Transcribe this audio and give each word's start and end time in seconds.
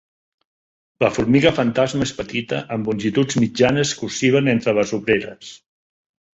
La 1.03 1.11
formiga 1.17 1.51
fantasma 1.57 2.07
és 2.07 2.15
petita 2.23 2.63
amb 2.77 2.91
longituds 2.93 3.39
mitjanes 3.45 3.95
que 4.01 4.11
oscil·len 4.11 4.53
entre 4.57 4.77
les 4.81 4.99
obreres. 5.01 5.57